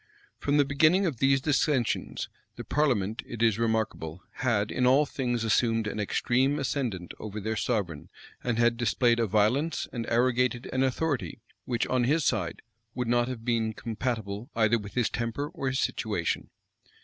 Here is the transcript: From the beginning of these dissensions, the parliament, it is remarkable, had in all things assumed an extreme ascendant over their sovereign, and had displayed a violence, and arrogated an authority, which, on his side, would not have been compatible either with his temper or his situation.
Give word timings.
From 0.39 0.57
the 0.57 0.65
beginning 0.65 1.05
of 1.05 1.17
these 1.17 1.41
dissensions, 1.41 2.27
the 2.55 2.63
parliament, 2.63 3.21
it 3.23 3.43
is 3.43 3.59
remarkable, 3.59 4.23
had 4.37 4.71
in 4.71 4.87
all 4.87 5.05
things 5.05 5.43
assumed 5.43 5.85
an 5.85 5.99
extreme 5.99 6.57
ascendant 6.57 7.13
over 7.19 7.39
their 7.39 7.55
sovereign, 7.55 8.09
and 8.43 8.57
had 8.57 8.77
displayed 8.77 9.19
a 9.19 9.27
violence, 9.27 9.87
and 9.93 10.07
arrogated 10.09 10.67
an 10.73 10.81
authority, 10.81 11.39
which, 11.65 11.85
on 11.85 12.05
his 12.05 12.25
side, 12.25 12.63
would 12.95 13.07
not 13.09 13.27
have 13.27 13.45
been 13.45 13.73
compatible 13.73 14.49
either 14.55 14.79
with 14.79 14.95
his 14.95 15.07
temper 15.07 15.49
or 15.49 15.67
his 15.67 15.79
situation. 15.79 16.49